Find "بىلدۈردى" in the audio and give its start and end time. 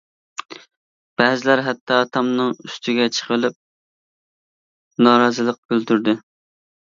5.75-6.17